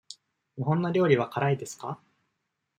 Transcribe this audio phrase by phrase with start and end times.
[0.57, 2.01] 日本の料理は辛いですか。